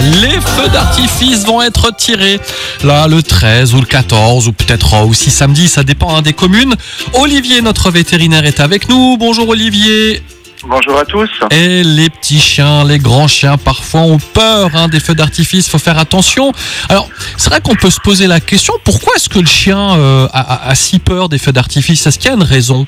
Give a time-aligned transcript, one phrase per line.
[0.00, 2.38] Les feux d'artifice vont être tirés
[2.84, 6.74] là le 13 ou le 14 ou peut-être aussi samedi, ça dépend hein, des communes.
[7.14, 9.16] Olivier, notre vétérinaire, est avec nous.
[9.16, 10.22] Bonjour Olivier.
[10.68, 11.30] Bonjour à tous.
[11.50, 15.68] Et les petits chiens, les grands chiens, parfois ont peur hein, des feux d'artifice.
[15.68, 16.52] Faut faire attention.
[16.90, 17.08] Alors,
[17.38, 20.68] c'est vrai qu'on peut se poser la question pourquoi est-ce que le chien euh, a,
[20.68, 22.06] a si peur des feux d'artifice?
[22.06, 22.86] Est-ce qu'il y a une raison?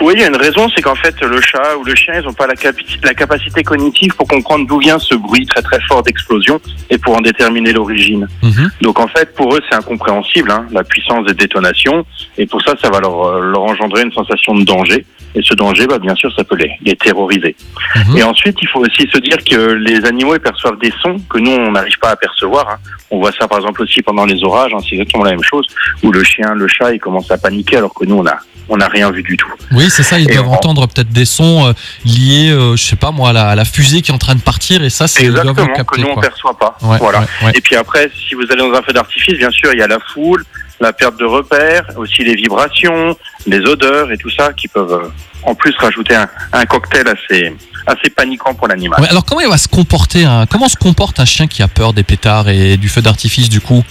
[0.00, 2.24] Oui, il y a une raison, c'est qu'en fait, le chat ou le chien, ils
[2.24, 2.54] n'ont pas la,
[3.02, 6.60] la, capacité cognitive pour comprendre d'où vient ce bruit très très fort d'explosion
[6.90, 8.26] et pour en déterminer l'origine.
[8.42, 8.70] Mhm.
[8.82, 12.04] Donc en fait, pour eux, c'est incompréhensible, hein, la puissance des détonations,
[12.36, 15.04] et pour ça, ça va leur, euh, leur engendrer une sensation de danger.
[15.34, 17.56] Et ce danger, bah, bien sûr, ça peut les, les terroriser.
[17.94, 18.16] Mhm.
[18.16, 21.38] Et ensuite, il faut aussi se dire que les animaux ils perçoivent des sons que
[21.38, 22.68] nous, on n'arrive pas à percevoir.
[22.70, 22.76] Hein.
[23.10, 25.66] On voit ça, par exemple, aussi pendant les orages, hein, c'est exactement la même chose,
[26.02, 28.38] où le chien, le chat, ils commencent à paniquer alors que nous, on a,
[28.68, 29.48] on n'a rien vu du tout.
[29.72, 31.72] Oui, c'est ça, ils doivent entendre peut-être des sons euh,
[32.04, 34.34] liés, euh, je sais pas moi, à la, à la, fusée qui est en train
[34.34, 36.76] de partir, et ça, c'est exactement que nous, on ne perçoit pas.
[36.80, 37.24] voilà.
[37.54, 39.86] Et puis après, si vous allez dans un feu d'artifice, bien sûr, il y a
[39.86, 40.44] la foule,
[40.80, 45.08] la perte de repères, aussi les vibrations, les odeurs et tout ça qui peuvent euh,
[45.42, 47.54] en plus rajouter un, un cocktail assez
[47.86, 49.00] assez paniquant pour l'animal.
[49.08, 51.92] alors comment il va se comporter un, comment se comporte un chien qui a peur
[51.92, 53.84] des pétards et du feu d'artifice du coup?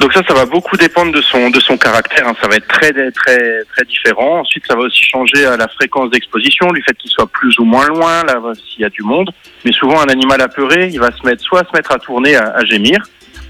[0.00, 2.26] Donc ça, ça va beaucoup dépendre de son de son caractère.
[2.26, 2.34] Hein.
[2.40, 4.40] Ça va être très très très différent.
[4.40, 7.64] Ensuite, ça va aussi changer à la fréquence d'exposition, du fait qu'il soit plus ou
[7.64, 9.30] moins loin, là s'il y a du monde.
[9.66, 12.64] Mais souvent, un animal apeuré, il va se mettre soit se mettre à tourner, à,
[12.64, 12.96] gémir,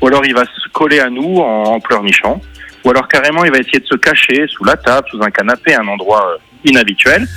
[0.01, 2.41] ou alors il va se coller à nous en, en pleurnichant,
[2.85, 5.75] ou alors carrément il va essayer de se cacher sous la table, sous un canapé,
[5.75, 7.29] un endroit euh, inhabituel,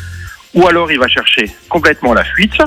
[0.56, 2.58] ou alors il va chercher complètement la fuite,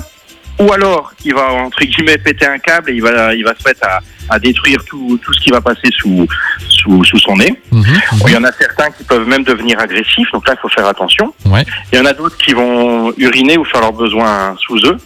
[0.61, 3.67] ou alors il va entre guillemets péter un câble et il va il va se
[3.67, 3.99] mettre à,
[4.29, 6.27] à détruire tout, tout ce qui va passer sous
[6.69, 7.55] sous, sous son nez.
[7.71, 7.99] Mhm, mhm.
[8.27, 10.87] Il y en a certains qui peuvent même devenir agressifs, donc là il faut faire
[10.87, 11.35] attention.
[11.47, 11.65] Ouais.
[11.93, 14.99] Il y en a d'autres qui vont uriner ou faire leurs besoins sous eux.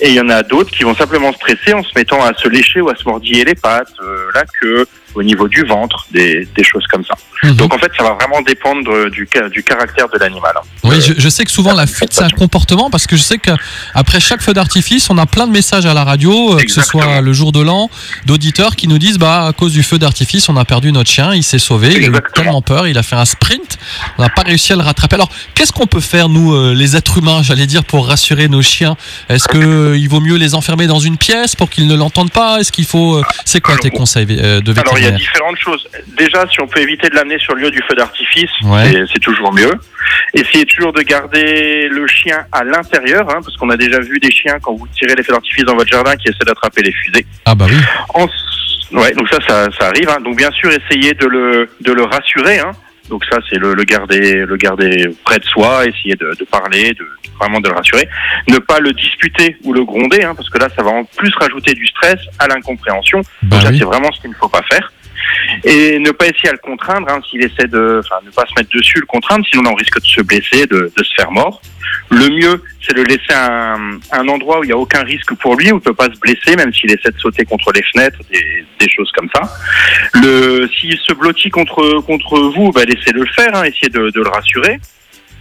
[0.00, 2.48] Et il y en a d'autres qui vont simplement stresser en se mettant à se
[2.48, 6.48] lécher ou à se mordiller les pattes, euh, la queue, au niveau du ventre, des,
[6.56, 7.14] des choses comme ça.
[7.42, 7.56] Mhm.
[7.56, 10.54] Donc en fait, ça va vraiment dépendre du, du caractère de l'animal.
[10.82, 13.38] Oui, je, je, sais que souvent la fuite, c'est un comportement parce que je sais
[13.38, 16.82] qu'après chaque feu d'artifice, on a plein de messages à la radio, euh, que ce
[16.82, 17.90] soit le jour de l'an,
[18.26, 21.34] d'auditeurs qui nous disent bah à cause du feu d'artifice, on a perdu notre chien,
[21.34, 23.78] il s'est sauvé, il a eu tellement peur, il a fait un sprint,
[24.18, 25.14] on n'a pas réussi à le rattraper.
[25.14, 28.62] Alors qu'est-ce qu'on peut faire nous, euh, les êtres humains, j'allais dire, pour rassurer nos
[28.62, 28.96] chiens?
[29.28, 32.32] Est-ce que euh, il vaut mieux les enfermer dans une pièce pour qu'ils ne l'entendent
[32.32, 32.60] pas?
[32.60, 35.88] Est-ce qu'il faut C'est quoi tes conseils de vétérinaire il y a différentes choses.
[36.16, 38.50] Déjà, si on peut éviter de l'amener sur le lieu du feu d'artifice,
[39.12, 39.72] c'est toujours mieux.
[40.32, 44.30] Essayez toujours de garder le chien à l'intérieur, hein, parce qu'on a déjà vu des
[44.30, 47.26] chiens, quand vous tirez les feux d'artifice dans votre jardin, qui essaient d'attraper les fusées.
[47.44, 47.76] Ah bah oui.
[48.92, 50.08] ouais, donc ça, ça, ça arrive.
[50.08, 50.20] Hein.
[50.24, 52.58] Donc bien sûr, essayez de le, de le rassurer.
[52.58, 52.72] Hein.
[53.08, 56.92] Donc ça, c'est le, le, garder, le garder près de soi, essayer de, de, parler,
[56.94, 57.06] de
[57.38, 58.08] vraiment de le rassurer.
[58.48, 61.32] Ne pas le disputer ou le gronder, hein, parce que là, ça va en plus
[61.36, 63.20] rajouter du stress à l'incompréhension.
[63.42, 64.90] Bah Donc c'est vraiment ce qu'il ne faut pas faire.
[65.64, 68.52] Et ne pas essayer à le contraindre, hein, s'il essaie de, enfin, ne pas se
[68.56, 71.60] mettre dessus, le contraindre, sinon on risque de se blesser, de, de se faire mort.
[72.10, 75.56] Le mieux, c'est de laisser un, un, endroit où il n'y a aucun risque pour
[75.56, 77.82] lui, où il ne peut pas se blesser, même s'il essaie de sauter contre les
[77.82, 79.42] fenêtres, des, des choses comme ça.
[80.14, 84.20] Le, s'il se blottit contre, contre vous, bah, laissez-le le faire, hein, essayez de, de,
[84.20, 84.78] le rassurer.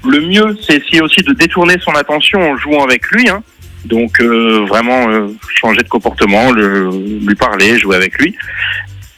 [0.05, 3.29] Le mieux, c'est essayer aussi de détourner son attention en jouant avec lui.
[3.29, 3.43] Hein.
[3.85, 8.35] Donc euh, vraiment euh, changer de comportement, le, lui parler, jouer avec lui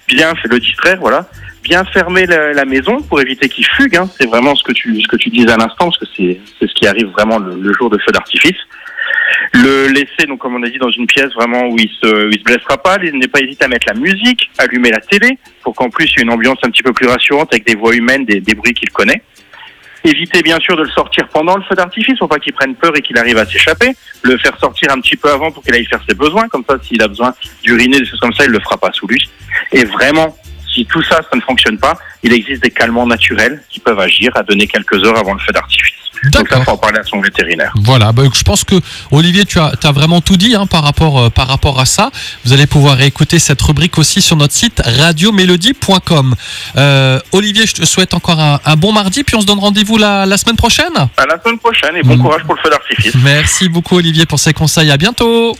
[0.07, 1.27] bien le distraire, voilà.
[1.63, 3.95] Bien fermer la, la maison pour éviter qu'il fugue.
[3.95, 4.07] Hein.
[4.19, 6.67] C'est vraiment ce que tu ce que tu disais à l'instant, parce que c'est c'est
[6.67, 8.57] ce qui arrive vraiment le, le jour de feu d'artifice.
[9.53, 12.29] Le laisser, donc comme on a dit, dans une pièce vraiment où il se, où
[12.29, 12.97] il se blessera pas.
[12.97, 16.19] Ne pas hésiter à mettre la musique, allumer la télé, pour qu'en plus il y
[16.19, 18.73] ait une ambiance un petit peu plus rassurante avec des voix humaines, des, des bruits
[18.73, 19.21] qu'il connaît.
[20.03, 22.95] Éviter bien sûr de le sortir pendant le feu d'artifice pour pas qu'il prenne peur
[22.95, 23.95] et qu'il arrive à s'échapper.
[24.21, 26.47] Le faire sortir un petit peu avant pour qu'il aille faire ses besoins.
[26.47, 27.33] Comme ça, s'il a besoin
[27.63, 29.27] d'uriner, des choses comme ça, il le fera pas sous lui.
[29.71, 30.35] Et vraiment,
[30.73, 34.31] si tout ça, ça ne fonctionne pas, il existe des calmants naturels qui peuvent agir
[34.35, 35.93] à donner quelques heures avant le feu d'artifice.
[36.31, 37.73] Donc ça, faut en parler à son vétérinaire.
[37.83, 38.75] Voilà, bah, je pense que
[39.11, 42.09] Olivier, tu as, as vraiment tout dit hein, par, rapport, euh, par rapport à ça.
[42.43, 46.35] Vous allez pouvoir écouter cette rubrique aussi sur notre site radiomélodie.com.
[46.77, 49.97] Euh, Olivier, je te souhaite encore un, un, bon mardi, puis on se donne rendez-vous
[49.97, 50.95] la, la, semaine prochaine.
[51.17, 52.21] À la semaine prochaine et bon mmh.
[52.21, 53.15] courage pour le feu d'artifice.
[53.23, 54.91] Merci beaucoup Olivier pour ces conseils.
[54.91, 55.55] À bientôt.